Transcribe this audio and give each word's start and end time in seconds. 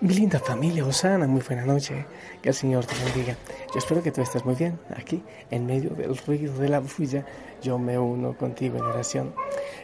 Mi 0.00 0.14
linda 0.14 0.38
familia 0.38 0.86
Osana, 0.86 1.26
muy 1.26 1.40
buena 1.40 1.64
noche. 1.64 2.06
Que 2.40 2.50
el 2.50 2.54
Señor 2.54 2.86
te 2.86 2.94
bendiga. 3.04 3.36
Yo 3.72 3.78
espero 3.78 4.00
que 4.00 4.12
tú 4.12 4.20
estés 4.20 4.44
muy 4.44 4.54
bien. 4.54 4.78
Aquí, 4.96 5.24
en 5.50 5.66
medio 5.66 5.90
del 5.90 6.16
ruido 6.16 6.56
de 6.56 6.68
la 6.68 6.78
bulla, 6.78 7.26
yo 7.62 7.80
me 7.80 7.98
uno 7.98 8.36
contigo 8.36 8.78
en 8.78 8.84
oración. 8.84 9.34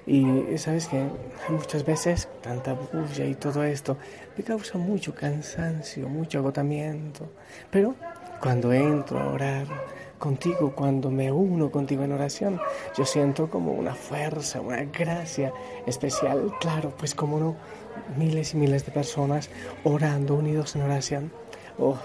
Y 0.07 0.25
sabes 0.57 0.87
que 0.87 1.05
muchas 1.49 1.85
veces 1.85 2.29
tanta 2.43 2.75
bulla 2.75 3.25
y 3.25 3.35
todo 3.35 3.65
esto 3.65 3.97
me 4.39 4.45
causa 4.45 4.79
mucho 4.79 5.17
cansancio, 5.17 6.09
mucho 6.09 6.39
agotamiento. 6.39 7.29
Pero 7.73 7.97
cuando 8.41 8.73
entro 8.73 9.19
a 9.19 9.33
orar 9.33 9.67
contigo, 10.21 10.75
cuando 10.77 11.11
me 11.11 11.33
uno 11.33 11.73
contigo 11.73 12.05
en 12.05 12.13
oración, 12.13 12.61
yo 12.97 13.05
siento 13.05 13.51
como 13.51 13.73
una 13.73 13.97
fuerza, 13.97 14.61
una 14.61 14.85
gracia 14.85 15.53
especial. 15.87 16.53
Claro, 16.61 16.95
pues 16.97 17.17
como 17.17 17.41
no 17.41 17.57
miles 18.17 18.55
y 18.55 18.57
miles 18.57 18.85
de 18.87 18.93
personas 18.93 19.51
orando, 19.85 20.35
unidos 20.35 20.77
en 20.77 20.83
oración. 20.83 21.33
Oh, 21.79 21.99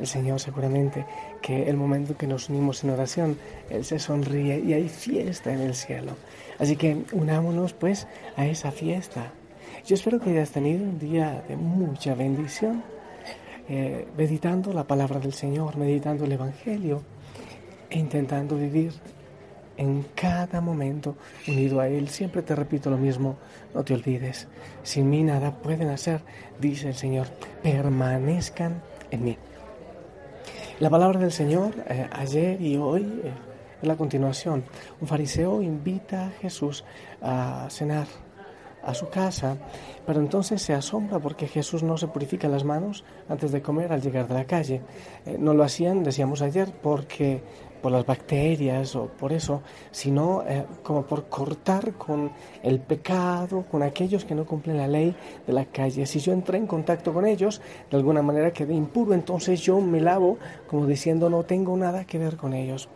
el 0.00 0.06
Señor 0.06 0.40
seguramente 0.40 1.04
que 1.42 1.68
el 1.68 1.76
momento 1.76 2.16
que 2.16 2.26
nos 2.26 2.48
unimos 2.48 2.82
en 2.84 2.90
oración, 2.90 3.38
Él 3.68 3.84
se 3.84 3.98
sonríe 3.98 4.58
y 4.60 4.72
hay 4.72 4.88
fiesta 4.88 5.52
en 5.52 5.60
el 5.60 5.74
cielo. 5.74 6.12
Así 6.58 6.76
que 6.76 7.04
unámonos 7.12 7.74
pues 7.74 8.06
a 8.36 8.46
esa 8.46 8.70
fiesta. 8.70 9.32
Yo 9.86 9.94
espero 9.94 10.20
que 10.20 10.30
hayas 10.30 10.50
tenido 10.50 10.84
un 10.84 10.98
día 10.98 11.42
de 11.48 11.56
mucha 11.56 12.14
bendición, 12.14 12.82
eh, 13.68 14.06
meditando 14.16 14.72
la 14.72 14.84
palabra 14.84 15.20
del 15.20 15.32
Señor, 15.32 15.76
meditando 15.76 16.24
el 16.24 16.32
Evangelio 16.32 17.02
e 17.88 17.98
intentando 17.98 18.56
vivir 18.56 18.92
en 19.80 20.04
cada 20.14 20.60
momento 20.60 21.16
unido 21.48 21.80
a 21.80 21.88
Él. 21.88 22.08
Siempre 22.08 22.42
te 22.42 22.54
repito 22.54 22.90
lo 22.90 22.98
mismo, 22.98 23.36
no 23.74 23.82
te 23.82 23.94
olvides, 23.94 24.46
sin 24.82 25.08
mí 25.08 25.22
nada 25.22 25.52
pueden 25.52 25.88
hacer, 25.88 26.20
dice 26.60 26.88
el 26.88 26.94
Señor, 26.94 27.28
permanezcan 27.62 28.82
en 29.10 29.24
mí. 29.24 29.38
La 30.80 30.90
palabra 30.90 31.18
del 31.18 31.32
Señor 31.32 31.74
eh, 31.88 32.08
ayer 32.12 32.60
y 32.60 32.76
hoy 32.76 33.02
eh, 33.24 33.32
es 33.80 33.88
la 33.88 33.96
continuación. 33.96 34.64
Un 35.00 35.08
fariseo 35.08 35.62
invita 35.62 36.26
a 36.26 36.30
Jesús 36.30 36.84
a 37.22 37.66
cenar 37.70 38.06
a 38.82 38.94
su 38.94 39.08
casa, 39.08 39.56
pero 40.06 40.20
entonces 40.20 40.62
se 40.62 40.74
asombra 40.74 41.18
porque 41.18 41.46
Jesús 41.46 41.82
no 41.82 41.96
se 41.96 42.08
purifica 42.08 42.48
las 42.48 42.64
manos 42.64 43.04
antes 43.28 43.52
de 43.52 43.62
comer 43.62 43.92
al 43.92 44.00
llegar 44.02 44.28
de 44.28 44.34
la 44.34 44.44
calle. 44.44 44.82
Eh, 45.24 45.36
no 45.38 45.54
lo 45.54 45.64
hacían, 45.64 46.02
decíamos 46.02 46.42
ayer, 46.42 46.70
porque 46.82 47.42
por 47.80 47.92
las 47.92 48.06
bacterias 48.06 48.94
o 48.96 49.06
por 49.06 49.32
eso, 49.32 49.62
sino 49.90 50.42
eh, 50.46 50.64
como 50.82 51.04
por 51.04 51.28
cortar 51.28 51.94
con 51.94 52.30
el 52.62 52.80
pecado, 52.80 53.64
con 53.70 53.82
aquellos 53.82 54.24
que 54.24 54.34
no 54.34 54.44
cumplen 54.44 54.76
la 54.76 54.88
ley 54.88 55.14
de 55.46 55.52
la 55.52 55.64
calle. 55.64 56.06
Si 56.06 56.18
yo 56.20 56.32
entré 56.32 56.58
en 56.58 56.66
contacto 56.66 57.12
con 57.12 57.26
ellos, 57.26 57.60
de 57.90 57.96
alguna 57.96 58.22
manera 58.22 58.52
quedé 58.52 58.74
impuro, 58.74 59.14
entonces 59.14 59.60
yo 59.60 59.80
me 59.80 60.00
lavo 60.00 60.38
como 60.68 60.86
diciendo 60.86 61.30
no 61.30 61.44
tengo 61.44 61.76
nada 61.76 62.04
que 62.04 62.18
ver 62.18 62.36
con 62.36 62.52
ellos. 62.52 62.88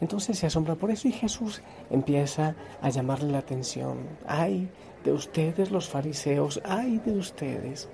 Entonces 0.00 0.38
se 0.38 0.46
asombra 0.46 0.74
por 0.74 0.90
eso 0.90 1.08
y 1.08 1.12
Jesús 1.12 1.62
empieza 1.90 2.54
a 2.80 2.88
llamarle 2.88 3.32
la 3.32 3.38
atención. 3.38 3.98
Ay 4.26 4.68
de 5.04 5.12
ustedes 5.12 5.70
los 5.70 5.88
fariseos, 5.88 6.60
ay 6.64 7.00
de 7.04 7.12
ustedes. 7.12 7.88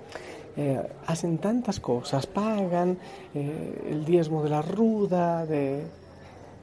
Eh, 0.55 0.81
hacen 1.05 1.37
tantas 1.37 1.79
cosas, 1.79 2.25
pagan 2.25 2.97
eh, 3.33 3.89
el 3.91 4.03
diezmo 4.05 4.43
de 4.43 4.49
la 4.49 4.61
ruda, 4.61 5.45
de 5.45 5.85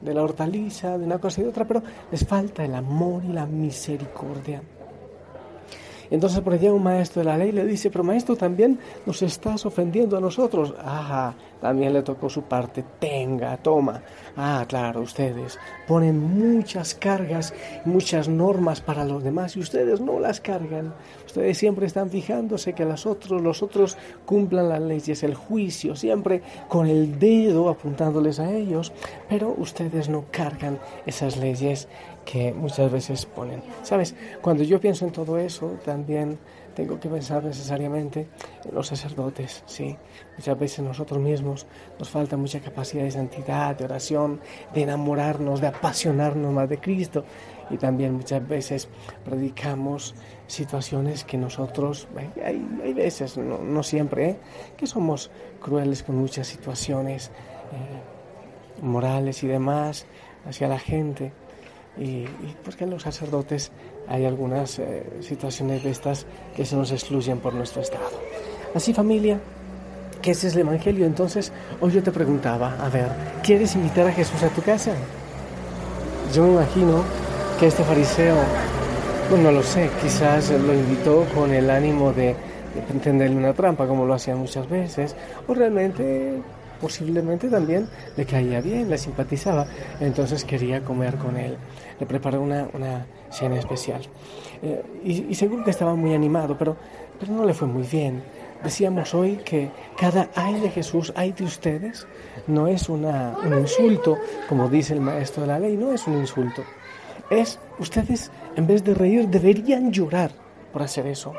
de 0.01 0.13
la 0.13 0.23
hortaliza, 0.23 0.97
de 0.97 1.05
una 1.05 1.17
cosa 1.17 1.41
y 1.41 1.45
otra, 1.45 1.65
pero 1.65 1.81
les 2.11 2.25
falta 2.25 2.63
el 2.63 2.75
amor 2.75 3.23
y 3.23 3.33
la 3.33 3.45
misericordia. 3.45 4.61
Entonces 6.09 6.39
por 6.41 6.53
allá 6.53 6.73
un 6.73 6.83
maestro 6.83 7.21
de 7.21 7.25
la 7.25 7.37
ley 7.37 7.51
le 7.51 7.65
dice, 7.65 7.89
pero 7.89 8.03
maestro, 8.03 8.35
también 8.35 8.79
nos 9.05 9.21
estás 9.21 9.65
ofendiendo 9.65 10.17
a 10.17 10.21
nosotros. 10.21 10.73
Ah, 10.79 11.33
también 11.61 11.93
le 11.93 12.03
tocó 12.03 12.29
su 12.29 12.43
parte, 12.43 12.83
tenga, 12.99 13.57
toma. 13.57 14.01
Ah, 14.37 14.65
claro, 14.67 15.01
ustedes 15.01 15.57
ponen 15.87 16.19
muchas 16.19 16.93
cargas, 16.93 17.53
muchas 17.85 18.27
normas 18.27 18.81
para 18.81 19.05
los 19.05 19.23
demás 19.23 19.55
y 19.55 19.61
ustedes 19.61 20.01
no 20.01 20.19
las 20.19 20.41
cargan. 20.41 20.93
Ustedes 21.25 21.57
siempre 21.57 21.85
están 21.85 22.09
fijándose 22.09 22.73
que 22.73 22.85
los 22.85 23.05
otros, 23.05 23.41
los 23.41 23.63
otros 23.63 23.97
cumplan 24.25 24.69
las 24.69 24.81
leyes, 24.81 25.23
el 25.23 25.35
juicio, 25.35 25.95
siempre 25.95 26.41
con 26.67 26.87
el 26.87 27.19
dedo 27.19 27.69
apuntándoles 27.69 28.39
a 28.39 28.51
ellos, 28.51 28.93
pero 29.27 29.53
ustedes 29.57 30.09
no 30.09 30.25
cargan 30.31 30.79
esas 31.05 31.37
leyes 31.37 31.87
que 32.25 32.53
muchas 32.53 32.91
veces 32.91 33.25
ponen. 33.25 33.61
Sabes, 33.83 34.15
cuando 34.41 34.63
yo 34.63 34.79
pienso 34.79 35.05
en 35.05 35.11
todo 35.11 35.37
eso, 35.37 35.77
también 35.85 36.39
tengo 36.75 36.99
que 36.99 37.07
pensar 37.07 37.43
necesariamente 37.43 38.27
en 38.65 38.75
los 38.75 38.87
sacerdotes, 38.87 39.63
sí. 39.65 39.95
Muchas 40.35 40.59
veces 40.59 40.79
nosotros 40.79 41.21
mismos 41.21 41.65
nos 41.97 42.09
falta 42.09 42.35
mucha 42.35 42.59
capacidad 42.59 43.03
de 43.03 43.11
santidad, 43.11 43.77
de 43.77 43.85
oración, 43.85 44.41
de 44.73 44.81
enamorarnos, 44.81 45.61
de 45.61 45.67
apasionarnos 45.67 46.51
más 46.51 46.67
de 46.67 46.79
Cristo. 46.79 47.23
Y 47.69 47.77
también 47.77 48.13
muchas 48.13 48.45
veces 48.47 48.89
predicamos 49.23 50.13
situaciones 50.47 51.23
que 51.23 51.37
nosotros, 51.37 52.07
hay, 52.43 52.67
hay 52.83 52.93
veces, 52.93 53.37
no, 53.37 53.81
siempre, 53.81 54.29
¿eh? 54.29 54.37
que 54.75 54.85
somos 54.85 55.31
crueles 55.61 56.03
con 56.03 56.17
muchas 56.17 56.47
situaciones 56.47 57.31
eh, 57.71 58.83
morales 58.83 59.43
y 59.43 59.47
demás 59.47 60.05
hacia 60.45 60.67
la 60.67 60.77
gente 60.77 61.31
y, 61.97 62.25
porque 62.63 62.83
en 62.83 62.91
los 62.91 63.03
sacerdotes 63.03 63.71
hay 64.07 64.25
algunas 64.25 64.79
eh, 64.79 65.03
situaciones 65.21 65.83
de 65.83 65.91
estas 65.91 66.25
que 66.55 66.65
se 66.65 66.75
nos 66.75 66.91
excluyen 66.91 67.39
por 67.39 67.53
nuestro 67.53 67.81
estado. 67.81 68.19
Así 68.73 68.93
familia, 68.93 69.39
que 70.21 70.31
ese 70.31 70.47
es 70.47 70.55
el 70.55 70.61
Evangelio. 70.61 71.05
Entonces, 71.05 71.51
hoy 71.79 71.91
yo 71.91 72.03
te 72.03 72.11
preguntaba, 72.11 72.75
a 72.83 72.89
ver, 72.89 73.07
¿quieres 73.43 73.75
invitar 73.75 74.07
a 74.07 74.11
Jesús 74.11 74.41
a 74.43 74.49
tu 74.49 74.61
casa? 74.61 74.93
Yo 76.33 76.43
me 76.43 76.53
imagino 76.53 77.03
que 77.59 77.67
este 77.67 77.83
fariseo, 77.83 78.35
pues 79.29 79.41
no 79.41 79.51
lo 79.51 79.63
sé, 79.63 79.89
quizás 80.01 80.49
lo 80.51 80.73
invitó 80.73 81.25
con 81.33 81.53
el 81.53 81.69
ánimo 81.69 82.11
de, 82.11 82.35
de 82.75 82.99
tenderle 83.01 83.37
una 83.37 83.53
trampa, 83.53 83.87
como 83.87 84.05
lo 84.05 84.13
hacía 84.13 84.35
muchas 84.35 84.67
veces, 84.69 85.15
o 85.47 85.53
realmente 85.53 86.41
posiblemente 86.79 87.49
también 87.49 87.87
le 88.15 88.25
caía 88.25 88.61
bien, 88.61 88.89
le 88.89 88.97
simpatizaba, 88.97 89.67
entonces 89.99 90.43
quería 90.43 90.83
comer 90.83 91.15
con 91.15 91.37
él. 91.37 91.57
Le 91.99 92.05
preparó 92.05 92.41
una, 92.41 92.67
una 92.73 93.05
cena 93.29 93.57
especial. 93.57 94.01
Eh, 94.61 94.83
y, 95.03 95.35
seguro 95.35 95.63
que 95.63 95.71
estaba 95.71 95.95
muy 95.95 96.13
animado, 96.13 96.57
pero, 96.57 96.77
pero 97.19 97.31
no 97.31 97.45
le 97.45 97.53
fue 97.53 97.67
muy 97.67 97.83
bien. 97.83 98.23
Decíamos 98.63 99.13
hoy 99.13 99.37
que 99.37 99.69
cada 99.97 100.29
ay 100.35 100.59
de 100.59 100.69
Jesús, 100.69 101.13
ay 101.15 101.33
de 101.33 101.43
ustedes, 101.43 102.07
no 102.47 102.67
es 102.67 102.89
una, 102.89 103.37
un 103.45 103.59
insulto, 103.59 104.17
como 104.49 104.69
dice 104.69 104.93
el 104.93 105.01
maestro 105.01 105.43
de 105.43 105.47
la 105.47 105.59
ley, 105.59 105.77
no 105.77 105.91
es 105.91 106.07
un 106.07 106.17
insulto. 106.17 106.63
Es, 107.29 107.59
ustedes, 107.79 108.31
en 108.55 108.67
vez 108.67 108.83
de 108.83 108.93
reír, 108.93 109.27
deberían 109.27 109.91
llorar 109.91 110.44
por 110.75 110.83
hacer 110.83 111.07
eso. 111.07 111.31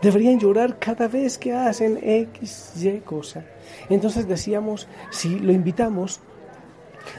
Deberían 0.00 0.38
llorar 0.38 0.78
cada 0.78 1.08
vez 1.08 1.38
que 1.38 1.52
hacen 1.52 1.98
X, 2.00 2.72
Y 2.76 3.00
cosa. 3.00 3.44
Entonces 3.90 4.28
decíamos, 4.28 4.86
si 5.10 5.40
lo 5.40 5.50
invitamos, 5.50 6.20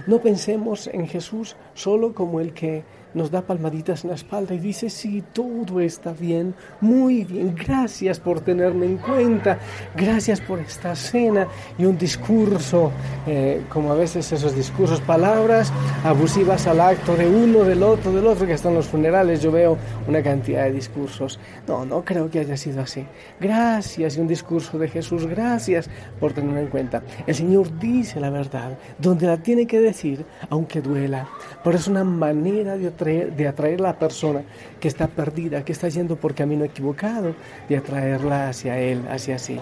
no 0.06 0.20
pensemos 0.20 0.88
en 0.88 1.10
Jesús 1.10 1.58
solo 1.74 2.14
como 2.14 2.40
el 2.40 2.54
que 2.54 2.86
nos 3.14 3.32
da 3.32 3.42
palmaditas 3.42 4.04
en 4.04 4.12
la 4.12 4.16
espalda 4.16 4.54
y 4.54 4.60
dice, 4.60 4.90
sí, 4.90 5.24
todo 5.34 5.80
está 5.80 6.14
bien, 6.14 6.54
muy 6.82 7.24
bien, 7.24 7.56
gracias 7.56 8.20
por 8.20 8.42
tenerme 8.42 8.86
en 8.86 8.98
cuenta, 8.98 9.60
gracias 9.96 10.42
por 10.42 10.60
esta 10.60 10.96
cena 10.96 11.48
y 11.78 11.86
un 11.86 11.98
discurso, 11.98 12.92
eh, 13.26 13.64
como 13.70 13.92
a 13.92 13.96
veces 13.96 14.32
esos 14.32 14.56
discursos, 14.56 15.02
palabras 15.02 15.72
abusivas 16.04 16.68
al 16.68 16.82
acto 16.82 17.16
de 17.16 17.28
uno, 17.28 17.64
del 17.64 17.84
otro, 17.84 18.12
del 18.12 18.28
otro, 18.28 18.46
que 18.46 18.54
están 18.54 18.74
los 18.74 18.88
funerales, 18.88 19.42
yo 19.42 19.52
veo 19.52 19.78
una 20.08 20.22
cantidad 20.22 20.64
de 20.64 20.72
discursos. 20.72 21.40
No, 21.68 21.86
no 21.86 22.04
creo 22.04 22.30
que 22.30 22.40
haya 22.40 22.58
sido 22.58 22.82
así. 22.82 23.06
Gracias 23.40 24.18
y 24.18 24.20
un 24.20 24.28
discurso 24.28 24.78
de 24.78 24.88
Jesús, 24.88 25.26
gracias 25.26 25.90
por 26.20 26.34
tenerme 26.34 26.62
en 26.62 26.68
cuenta. 26.68 27.04
El 27.26 27.36
Señor 27.36 27.78
dice 27.80 28.20
la 28.20 28.30
verdad, 28.30 28.78
donde 28.98 29.28
la 29.28 29.38
tiene 29.38 29.66
que 29.66 29.80
decir, 29.80 30.26
aunque 30.50 30.82
duela, 30.82 31.28
pero 31.64 31.78
es 31.78 31.88
una 31.88 32.04
manera 32.04 32.78
de 32.78 32.88
de 32.98 33.48
atraer 33.48 33.80
a 33.80 33.84
la 33.84 34.00
persona 34.00 34.44
que 34.80 34.88
está 34.88 35.08
perdida, 35.08 35.64
que 35.64 35.72
está 35.72 35.90
yendo 35.90 36.16
por 36.16 36.34
camino 36.34 36.66
equivocado, 36.66 37.34
de 37.70 37.78
atraerla 37.78 38.50
hacia 38.50 38.80
Él, 38.80 39.02
hacia 39.10 39.38
sí. 39.38 39.60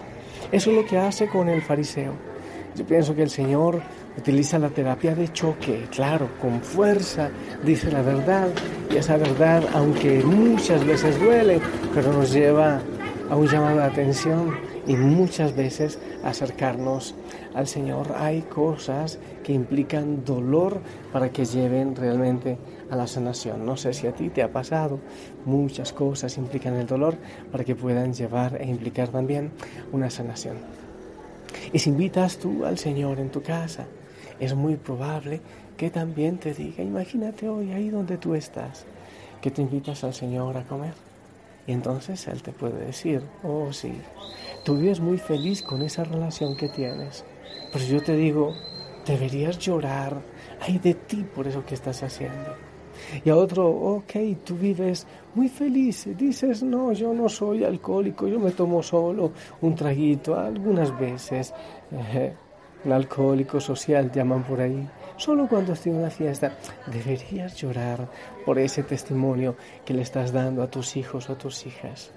Eso 0.51 0.71
es 0.71 0.75
lo 0.75 0.85
que 0.85 0.97
hace 0.97 1.27
con 1.27 1.49
el 1.49 1.61
fariseo. 1.61 2.13
Yo 2.75 2.85
pienso 2.85 3.15
que 3.15 3.23
el 3.23 3.29
Señor 3.29 3.81
utiliza 4.17 4.59
la 4.59 4.69
terapia 4.69 5.15
de 5.15 5.31
choque, 5.31 5.85
claro, 5.91 6.29
con 6.41 6.61
fuerza, 6.61 7.29
dice 7.63 7.91
la 7.91 8.01
verdad, 8.01 8.49
y 8.91 8.97
esa 8.97 9.17
verdad, 9.17 9.63
aunque 9.73 10.23
muchas 10.23 10.85
veces 10.85 11.19
duele, 11.19 11.59
pero 11.93 12.11
nos 12.11 12.33
lleva 12.33 12.81
a 13.29 13.35
un 13.35 13.47
llamado 13.47 13.77
de 13.77 13.83
atención 13.85 14.55
y 14.87 14.95
muchas 14.95 15.55
veces 15.55 15.99
acercarnos 16.23 17.15
al 17.53 17.67
Señor. 17.67 18.13
Hay 18.17 18.41
cosas 18.41 19.19
que 19.43 19.53
implican 19.53 20.23
dolor 20.25 20.79
para 21.11 21.29
que 21.29 21.45
lleven 21.45 21.95
realmente 21.95 22.57
a 22.89 22.95
la 22.95 23.07
sanación. 23.07 23.65
No 23.65 23.77
sé 23.77 23.93
si 23.93 24.07
a 24.07 24.13
ti 24.13 24.29
te 24.29 24.43
ha 24.43 24.51
pasado, 24.51 24.99
muchas 25.45 25.93
cosas 25.93 26.37
implican 26.37 26.75
el 26.75 26.87
dolor 26.87 27.15
para 27.51 27.63
que 27.63 27.75
puedan 27.75 28.13
llevar 28.13 28.61
e 28.61 28.65
implicar 28.65 29.09
también 29.09 29.51
una 29.91 30.09
sanación. 30.09 30.57
Y 31.73 31.79
si 31.79 31.89
invitas 31.89 32.37
tú 32.37 32.65
al 32.65 32.77
Señor 32.77 33.19
en 33.19 33.29
tu 33.29 33.41
casa, 33.41 33.85
es 34.39 34.53
muy 34.53 34.75
probable 34.75 35.41
que 35.77 35.89
también 35.89 36.37
te 36.37 36.53
diga, 36.53 36.83
imagínate 36.83 37.49
hoy 37.49 37.71
ahí 37.71 37.89
donde 37.89 38.17
tú 38.17 38.35
estás, 38.35 38.85
que 39.41 39.51
te 39.51 39.61
invitas 39.61 40.03
al 40.03 40.13
Señor 40.13 40.57
a 40.57 40.63
comer. 40.63 40.93
Y 41.67 41.71
entonces 41.71 42.27
Él 42.27 42.43
te 42.43 42.51
puede 42.51 42.85
decir, 42.85 43.23
oh 43.43 43.73
sí, 43.73 43.93
tú 44.63 44.77
vives 44.77 44.99
muy 44.99 45.17
feliz 45.17 45.63
con 45.63 45.81
esa 45.81 46.03
relación 46.03 46.55
que 46.55 46.69
tienes. 46.69 47.25
Pero 47.73 47.85
yo 47.85 48.01
te 48.01 48.15
digo, 48.15 48.53
deberías 49.05 49.57
llorar, 49.59 50.21
ay 50.61 50.77
de 50.79 50.93
ti 50.93 51.25
por 51.35 51.47
eso 51.47 51.65
que 51.65 51.75
estás 51.75 52.03
haciendo. 52.03 52.55
Y 53.23 53.29
a 53.29 53.35
otro, 53.35 53.67
ok, 53.67 54.13
tú 54.43 54.55
vives 54.55 55.05
muy 55.33 55.49
feliz, 55.49 56.07
dices, 56.17 56.63
no, 56.63 56.91
yo 56.93 57.13
no 57.13 57.27
soy 57.29 57.63
alcohólico, 57.63 58.27
yo 58.27 58.39
me 58.39 58.51
tomo 58.51 58.81
solo 58.81 59.31
un 59.61 59.75
traguito 59.75 60.37
algunas 60.37 60.97
veces. 60.97 61.53
un 62.83 62.91
alcohólico 62.91 63.59
social 63.59 64.11
llaman 64.11 64.43
por 64.43 64.61
ahí. 64.61 64.87
Solo 65.17 65.47
cuando 65.47 65.73
estoy 65.73 65.93
en 65.93 65.99
una 65.99 66.09
fiesta 66.09 66.57
deberías 66.87 67.55
llorar 67.55 68.07
por 68.45 68.59
ese 68.59 68.83
testimonio 68.83 69.55
que 69.85 69.93
le 69.93 70.01
estás 70.01 70.31
dando 70.31 70.61
a 70.61 70.67
tus 70.67 70.97
hijos 70.97 71.29
o 71.29 71.33
a 71.33 71.37
tus 71.37 71.65
hijas. 71.65 72.11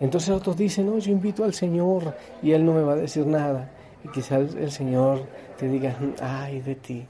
Entonces 0.00 0.30
otros 0.30 0.56
dicen, 0.56 0.86
no, 0.86 0.98
yo 0.98 1.12
invito 1.12 1.44
al 1.44 1.54
Señor 1.54 2.16
y 2.42 2.52
Él 2.52 2.64
no 2.64 2.72
me 2.72 2.82
va 2.82 2.94
a 2.94 2.96
decir 2.96 3.26
nada. 3.26 3.70
Y 4.04 4.08
quizás 4.08 4.54
el 4.54 4.70
Señor 4.70 5.26
te 5.58 5.68
diga, 5.68 5.96
ay 6.20 6.60
de 6.60 6.74
ti, 6.74 7.06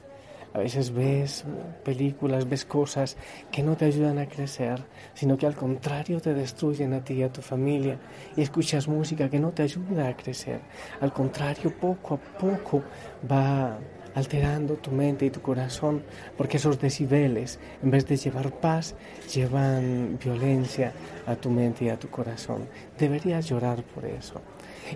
a 0.54 0.58
veces 0.58 0.92
ves 0.92 1.44
películas, 1.84 2.48
ves 2.48 2.64
cosas 2.64 3.16
que 3.50 3.62
no 3.62 3.76
te 3.76 3.86
ayudan 3.86 4.18
a 4.18 4.28
crecer, 4.28 4.84
sino 5.14 5.36
que 5.36 5.46
al 5.46 5.54
contrario 5.54 6.20
te 6.20 6.34
destruyen 6.34 6.92
a 6.92 7.02
ti 7.02 7.14
y 7.14 7.22
a 7.22 7.32
tu 7.32 7.40
familia. 7.40 7.98
Y 8.36 8.42
escuchas 8.42 8.86
música 8.86 9.30
que 9.30 9.40
no 9.40 9.50
te 9.50 9.62
ayuda 9.62 10.08
a 10.08 10.16
crecer. 10.16 10.60
Al 11.00 11.12
contrario, 11.12 11.72
poco 11.78 12.14
a 12.14 12.18
poco 12.18 12.82
va 13.30 13.78
alterando 14.14 14.74
tu 14.74 14.90
mente 14.90 15.26
y 15.26 15.30
tu 15.30 15.40
corazón, 15.40 16.02
porque 16.36 16.58
esos 16.58 16.78
decibeles, 16.78 17.58
en 17.82 17.90
vez 17.90 18.06
de 18.06 18.16
llevar 18.16 18.52
paz, 18.60 18.94
llevan 19.32 20.18
violencia 20.22 20.92
a 21.26 21.34
tu 21.34 21.50
mente 21.50 21.86
y 21.86 21.88
a 21.88 21.98
tu 21.98 22.08
corazón. 22.08 22.68
Deberías 22.98 23.48
llorar 23.48 23.82
por 23.82 24.04
eso. 24.04 24.40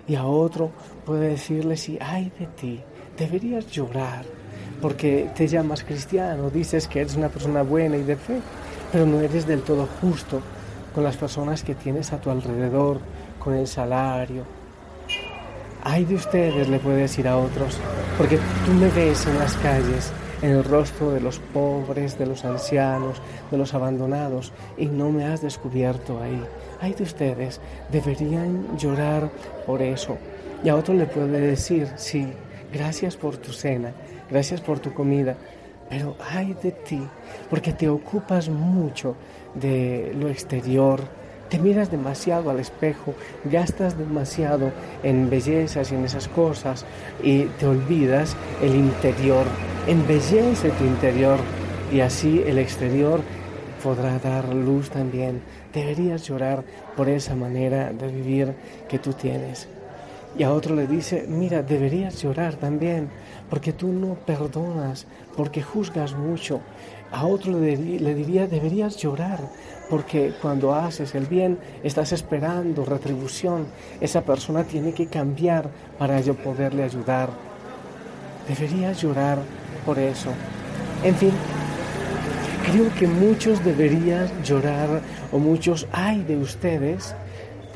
Y 0.07 0.15
a 0.15 0.25
otro 0.25 0.71
puede 1.05 1.29
decirle, 1.29 1.77
si 1.77 1.97
hay 1.99 2.31
de 2.37 2.45
ti, 2.47 2.83
deberías 3.17 3.67
llorar 3.67 4.25
porque 4.81 5.29
te 5.35 5.47
llamas 5.47 5.83
cristiano, 5.83 6.49
dices 6.49 6.87
que 6.87 7.01
eres 7.01 7.15
una 7.15 7.29
persona 7.29 7.63
buena 7.63 7.97
y 7.97 8.03
de 8.03 8.15
fe, 8.15 8.39
pero 8.91 9.05
no 9.05 9.19
eres 9.19 9.47
del 9.47 9.61
todo 9.61 9.87
justo 10.01 10.41
con 10.93 11.03
las 11.03 11.17
personas 11.17 11.63
que 11.63 11.75
tienes 11.75 12.13
a 12.13 12.21
tu 12.21 12.29
alrededor, 12.29 12.99
con 13.39 13.53
el 13.53 13.67
salario. 13.67 14.43
Ay 15.83 16.05
de 16.05 16.15
ustedes, 16.15 16.67
le 16.69 16.79
puede 16.79 16.97
decir 16.97 17.27
a 17.27 17.37
otros, 17.37 17.77
porque 18.17 18.39
tú 18.65 18.73
me 18.73 18.89
ves 18.89 19.25
en 19.25 19.39
las 19.39 19.55
calles, 19.57 20.11
en 20.41 20.51
el 20.51 20.63
rostro 20.63 21.11
de 21.11 21.21
los 21.21 21.39
pobres, 21.39 22.17
de 22.19 22.27
los 22.27 22.45
ancianos, 22.45 23.21
de 23.49 23.57
los 23.57 23.73
abandonados, 23.73 24.53
y 24.77 24.85
no 24.85 25.11
me 25.11 25.25
has 25.25 25.41
descubierto 25.41 26.21
ahí. 26.21 26.43
Ay 26.79 26.93
de 26.93 27.03
ustedes, 27.03 27.59
deberían 27.91 28.77
llorar 28.77 29.29
por 29.65 29.81
eso. 29.81 30.17
Y 30.63 30.69
a 30.69 30.75
otro 30.75 30.93
le 30.93 31.05
puede 31.05 31.39
decir, 31.39 31.87
sí, 31.95 32.27
gracias 32.77 33.15
por 33.17 33.37
tu 33.37 33.51
cena, 33.51 33.91
gracias 34.29 34.61
por 34.61 34.79
tu 34.79 34.93
comida, 34.93 35.35
pero 35.89 36.15
ay 36.19 36.55
de 36.61 36.71
ti, 36.71 37.01
porque 37.49 37.73
te 37.73 37.89
ocupas 37.89 38.49
mucho 38.49 39.15
de 39.55 40.13
lo 40.19 40.29
exterior, 40.29 41.01
te 41.49 41.57
miras 41.57 41.89
demasiado 41.89 42.49
al 42.49 42.59
espejo, 42.59 43.15
gastas 43.45 43.97
demasiado 43.97 44.71
en 45.01 45.29
bellezas 45.29 45.91
y 45.91 45.95
en 45.95 46.05
esas 46.05 46.27
cosas 46.27 46.85
y 47.23 47.43
te 47.57 47.65
olvidas 47.65 48.35
el 48.61 48.75
interior. 48.75 49.45
Embellece 49.87 50.69
tu 50.71 50.83
interior 50.83 51.39
y 51.91 52.01
así 52.01 52.43
el 52.45 52.57
exterior 52.59 53.21
podrá 53.81 54.19
dar 54.19 54.53
luz 54.53 54.89
también. 54.89 55.41
Deberías 55.73 56.23
llorar 56.27 56.63
por 56.97 57.07
esa 57.07 57.33
manera 57.33 57.93
de 57.93 58.07
vivir 58.07 58.53
que 58.89 58.99
tú 58.99 59.13
tienes. 59.13 59.69
Y 60.37 60.43
a 60.43 60.53
otro 60.53 60.75
le 60.75 60.85
dice, 60.85 61.25
mira, 61.27 61.63
deberías 61.63 62.21
llorar 62.21 62.55
también, 62.55 63.09
porque 63.49 63.73
tú 63.73 63.87
no 63.87 64.13
perdonas, 64.13 65.07
porque 65.35 65.63
juzgas 65.63 66.13
mucho. 66.13 66.61
A 67.11 67.25
otro 67.25 67.59
le, 67.59 67.75
diría, 67.75 68.45
deberías 68.45 68.97
llorar, 68.97 69.39
porque 69.89 70.33
cuando 70.39 70.75
haces 70.75 71.15
el 71.15 71.25
bien 71.25 71.57
estás 71.83 72.11
esperando 72.11 72.85
retribución. 72.85 73.65
Esa 73.99 74.21
persona 74.21 74.63
tiene 74.63 74.93
que 74.93 75.07
cambiar 75.07 75.69
para 75.97 76.19
yo 76.21 76.35
poderle 76.35 76.83
ayudar. 76.83 77.29
Deberías 78.47 79.01
llorar 79.01 79.39
por 79.85 79.97
eso. 79.97 80.29
En 81.03 81.15
fin, 81.15 81.31
creo 82.69 82.93
que 82.93 83.07
muchos 83.07 83.63
deberían 83.63 84.27
llorar 84.43 85.01
o 85.31 85.39
muchos 85.39 85.87
hay 85.91 86.21
de 86.23 86.37
ustedes 86.37 87.15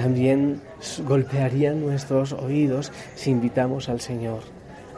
también 0.02 0.60
golpearían 1.06 1.80
nuestros 1.80 2.34
oídos 2.34 2.92
si 3.14 3.30
invitamos 3.30 3.88
al 3.88 4.02
Señor 4.02 4.40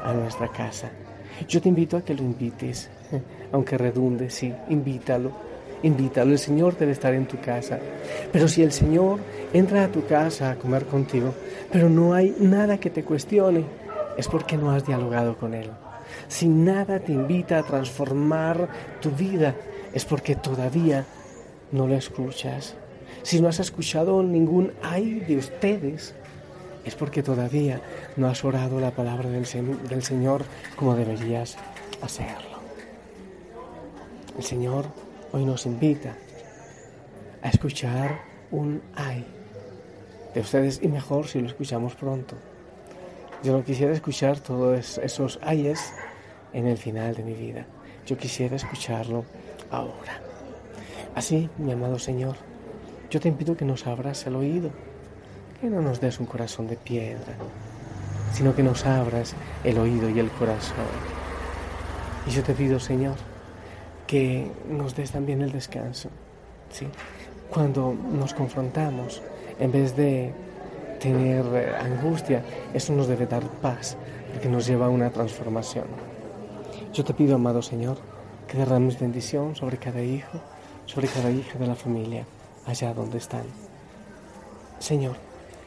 a 0.01 0.13
nuestra 0.13 0.47
casa. 0.47 0.91
Yo 1.45 1.61
te 1.61 1.67
invito 1.67 1.97
a 1.97 2.05
que 2.05 2.13
lo 2.13 2.23
invites, 2.23 2.89
aunque 3.51 3.77
redunde, 3.77 4.29
sí, 4.29 4.53
invítalo. 4.69 5.31
Invítalo, 5.83 6.31
el 6.31 6.39
Señor 6.39 6.77
debe 6.77 6.93
estar 6.93 7.13
en 7.13 7.25
tu 7.25 7.37
casa. 7.41 7.79
Pero 8.31 8.47
si 8.47 8.63
el 8.63 8.71
Señor 8.71 9.19
entra 9.51 9.83
a 9.83 9.87
tu 9.89 10.05
casa 10.05 10.51
a 10.51 10.55
comer 10.55 10.85
contigo, 10.85 11.33
pero 11.69 11.89
no 11.89 12.13
hay 12.13 12.33
nada 12.39 12.77
que 12.77 12.89
te 12.89 13.03
cuestione, 13.03 13.65
es 14.17 14.29
porque 14.29 14.55
no 14.55 14.71
has 14.71 14.85
dialogado 14.85 15.35
con 15.35 15.53
Él. 15.53 15.69
Si 16.29 16.47
nada 16.47 16.99
te 16.99 17.11
invita 17.11 17.59
a 17.59 17.63
transformar 17.63 18.69
tu 19.01 19.11
vida, 19.11 19.53
es 19.93 20.05
porque 20.05 20.35
todavía 20.37 21.05
no 21.73 21.87
lo 21.87 21.95
escuchas. 21.95 22.77
Si 23.21 23.39
no 23.39 23.47
has 23.47 23.59
escuchado 23.59 24.23
ningún 24.23 24.73
ay 24.81 25.19
de 25.21 25.37
ustedes, 25.37 26.15
es 26.85 26.95
porque 26.95 27.23
todavía 27.23 27.81
no 28.17 28.27
has 28.27 28.43
orado 28.43 28.79
la 28.79 28.91
palabra 28.91 29.29
del, 29.29 29.45
Señor 29.45 30.43
como 30.75 30.95
deberías 30.95 31.57
hacerlo. 32.01 32.59
El 34.37 34.43
Señor 34.43 34.85
hoy 35.31 35.45
nos 35.45 35.65
invita 35.65 36.17
a 37.41 37.49
escuchar 37.49 38.21
un 38.51 38.81
ay 38.95 39.25
de 40.33 40.41
ustedes 40.41 40.79
y 40.81 40.87
mejor 40.87 41.27
si 41.27 41.39
lo 41.39 41.47
escuchamos 41.47 41.95
pronto. 41.95 42.35
Yo 43.43 43.53
no 43.53 43.63
quisiera 43.63 43.93
escuchar 43.93 44.39
todos 44.39 44.97
esos 44.97 45.39
ayes 45.43 45.93
en 46.53 46.67
el 46.67 46.77
final 46.77 47.15
de 47.15 47.23
mi 47.23 47.33
vida. 47.33 47.65
Yo 48.05 48.17
quisiera 48.17 48.55
escucharlo 48.55 49.25
ahora. 49.69 50.21
Así, 51.15 51.49
mi 51.57 51.71
amado 51.71 51.99
Señor, 51.99 52.35
yo 53.13 53.19
te 53.19 53.29
invito 53.29 53.55
que 53.55 53.63
nos 53.63 53.85
abras 53.85 54.25
el 54.25 54.35
oído, 54.35 54.71
que 55.61 55.67
no 55.67 55.83
nos 55.83 56.01
des 56.01 56.19
un 56.19 56.25
corazón 56.25 56.65
de 56.65 56.77
piedra, 56.77 57.35
sino 58.33 58.55
que 58.55 58.63
nos 58.63 58.87
abras 58.87 59.35
el 59.63 59.77
oído 59.77 60.09
y 60.09 60.17
el 60.17 60.31
corazón. 60.31 60.89
Y 62.25 62.31
yo 62.31 62.41
te 62.41 62.55
pido, 62.55 62.79
Señor, 62.79 63.13
que 64.07 64.51
nos 64.67 64.95
des 64.95 65.11
también 65.11 65.43
el 65.43 65.51
descanso, 65.51 66.09
¿sí? 66.71 66.87
Cuando 67.51 67.93
nos 67.93 68.33
confrontamos, 68.33 69.21
en 69.59 69.71
vez 69.71 69.95
de 69.95 70.33
tener 70.99 71.45
eh, 71.53 71.71
angustia, 71.79 72.43
eso 72.73 72.93
nos 72.93 73.05
debe 73.05 73.27
dar 73.27 73.43
paz, 73.61 73.95
porque 74.31 74.49
nos 74.49 74.65
lleva 74.65 74.87
a 74.87 74.89
una 74.89 75.11
transformación. 75.11 75.85
Yo 76.91 77.03
te 77.03 77.13
pido, 77.13 77.35
amado 77.35 77.61
Señor, 77.61 77.97
que 78.47 78.57
derrames 78.57 78.99
bendición 78.99 79.55
sobre 79.55 79.77
cada 79.77 80.01
hijo, 80.01 80.39
sobre 80.87 81.07
cada 81.07 81.29
hija 81.29 81.59
de 81.59 81.67
la 81.67 81.75
familia 81.75 82.25
allá 82.65 82.93
donde 82.93 83.17
están. 83.17 83.45
Señor, 84.79 85.15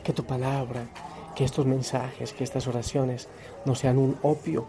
que 0.02 0.12
tu 0.12 0.24
palabra, 0.24 0.86
que 1.34 1.44
estos 1.44 1.66
mensajes, 1.66 2.32
que 2.32 2.44
estas 2.44 2.66
oraciones 2.66 3.28
no 3.64 3.74
sean 3.74 3.98
un 3.98 4.16
opio 4.22 4.66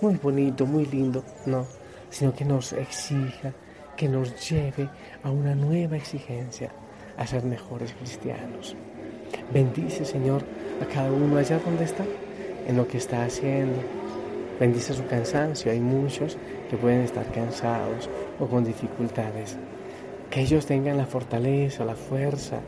muy 0.00 0.16
bonito, 0.16 0.66
muy 0.66 0.86
lindo, 0.86 1.24
no, 1.46 1.66
sino 2.10 2.34
que 2.34 2.44
nos 2.44 2.72
exija, 2.72 3.52
que 3.96 4.08
nos 4.08 4.48
lleve 4.48 4.88
a 5.22 5.30
una 5.30 5.54
nueva 5.54 5.96
exigencia, 5.96 6.70
a 7.16 7.26
ser 7.26 7.44
mejores 7.44 7.92
cristianos. 7.94 8.76
Bendice, 9.52 10.04
Señor, 10.04 10.42
a 10.82 10.86
cada 10.86 11.10
uno 11.10 11.36
allá 11.36 11.58
donde 11.58 11.84
está, 11.84 12.04
en 12.66 12.76
lo 12.76 12.86
que 12.86 12.98
está 12.98 13.24
haciendo. 13.24 13.80
Bendice 14.58 14.94
su 14.94 15.06
cansancio. 15.06 15.72
Hay 15.72 15.80
muchos 15.80 16.36
que 16.70 16.76
pueden 16.76 17.00
estar 17.00 17.30
cansados 17.32 18.08
o 18.38 18.46
con 18.46 18.64
dificultades 18.64 19.56
que 20.34 20.40
ellos 20.40 20.66
tengan 20.66 20.96
la 20.96 21.06
fortaleza, 21.06 21.84
la 21.84 21.94
fuerza 21.94 22.58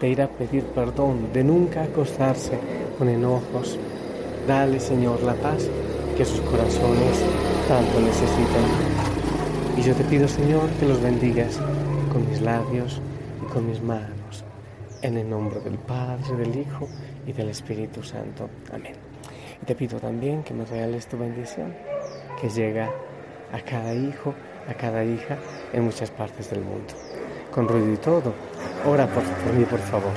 de 0.00 0.08
ir 0.08 0.22
a 0.22 0.28
pedir 0.28 0.64
perdón, 0.64 1.30
de 1.34 1.44
nunca 1.44 1.82
acostarse 1.82 2.58
con 2.96 3.10
enojos. 3.10 3.78
Dale, 4.48 4.80
Señor, 4.80 5.22
la 5.22 5.34
paz 5.34 5.68
que 6.16 6.24
sus 6.24 6.40
corazones 6.40 7.22
tanto 7.68 8.00
necesitan. 8.00 8.64
Y 9.76 9.82
yo 9.82 9.94
te 9.94 10.04
pido, 10.04 10.26
Señor, 10.26 10.70
que 10.80 10.86
los 10.86 11.02
bendigas 11.02 11.60
con 12.10 12.26
mis 12.26 12.40
labios 12.40 13.02
y 13.42 13.52
con 13.52 13.66
mis 13.68 13.82
manos. 13.82 14.42
En 15.02 15.18
el 15.18 15.28
nombre 15.28 15.60
del 15.60 15.76
Padre, 15.76 16.36
del 16.38 16.56
Hijo 16.56 16.88
y 17.26 17.32
del 17.34 17.50
Espíritu 17.50 18.02
Santo. 18.02 18.48
Amén. 18.72 18.94
Y 19.60 19.66
te 19.66 19.74
pido 19.74 20.00
también 20.00 20.42
que 20.42 20.54
me 20.54 20.64
regales 20.64 21.06
tu 21.06 21.18
bendición, 21.18 21.74
que 22.40 22.48
llega 22.48 22.90
a 23.52 23.60
cada 23.60 23.92
hijo, 23.92 24.32
a 24.68 24.74
cada 24.74 25.04
hija 25.04 25.36
en 25.72 25.84
muchas 25.84 26.10
partes 26.10 26.50
del 26.50 26.60
mundo. 26.60 26.94
Con 27.50 27.68
ruido 27.68 27.92
y 27.92 27.96
todo, 27.96 28.32
ora 28.86 29.06
por, 29.06 29.22
mí, 29.54 29.64
por 29.64 29.80
favor. 29.80 30.12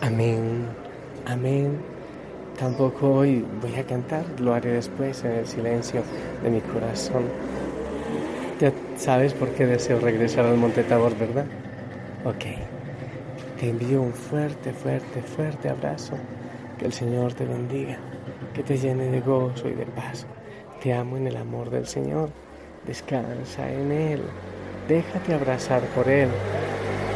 Amén, 0.00 0.66
amén. 1.26 1.78
Tampoco 2.58 3.10
hoy 3.10 3.44
voy 3.60 3.74
a 3.76 3.84
cantar, 3.84 4.24
lo 4.38 4.54
haré 4.54 4.72
después 4.72 5.24
en 5.24 5.32
el 5.32 5.46
silencio 5.46 6.02
de 6.42 6.50
mi 6.50 6.60
corazón. 6.60 7.24
Ya 8.60 8.72
sabes 8.96 9.34
por 9.34 9.48
qué 9.50 9.66
deseo 9.66 9.98
regresar 9.98 10.46
al 10.46 10.56
Monte 10.56 10.84
Tabor, 10.84 11.16
¿verdad? 11.18 11.46
Ok. 12.24 12.44
Te 13.58 13.70
envío 13.70 14.02
un 14.02 14.12
fuerte, 14.12 14.72
fuerte, 14.72 15.22
fuerte 15.22 15.68
abrazo. 15.68 16.14
Que 16.78 16.86
el 16.86 16.92
Señor 16.92 17.34
te 17.34 17.44
bendiga, 17.44 17.98
que 18.52 18.62
te 18.62 18.76
llene 18.76 19.10
de 19.10 19.20
gozo 19.20 19.68
y 19.68 19.74
de 19.74 19.86
paz. 19.86 20.26
Te 20.82 20.92
amo 20.92 21.16
en 21.16 21.26
el 21.26 21.36
amor 21.36 21.70
del 21.70 21.86
Señor. 21.86 22.30
Descansa 22.86 23.70
en 23.70 23.92
Él. 23.92 24.22
Déjate 24.88 25.34
abrazar 25.34 25.82
por 25.94 26.08
Él. 26.08 26.28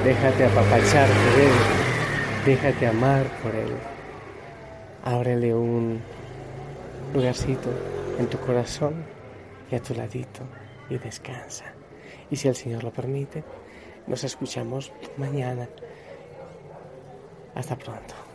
Déjate 0.04 0.44
apapachar 0.44 1.08
por 1.08 1.40
Él. 1.40 1.52
Déjate 2.46 2.86
amar 2.86 3.26
por 3.42 3.54
Él. 3.54 3.72
Ábrele 5.04 5.54
un 5.54 6.00
lugarcito 7.12 7.68
en 8.18 8.26
tu 8.26 8.38
corazón 8.38 9.04
y 9.70 9.74
a 9.74 9.82
tu 9.82 9.94
ladito 9.94 10.42
y 10.88 10.98
descansa. 10.98 11.64
Y 12.30 12.36
si 12.36 12.48
el 12.48 12.54
Señor 12.54 12.84
lo 12.84 12.92
permite, 12.92 13.44
nos 14.06 14.24
escuchamos 14.24 14.92
mañana. 15.16 15.68
Hasta 17.54 17.76
pronto. 17.76 18.27